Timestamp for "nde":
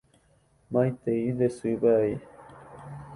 1.35-1.47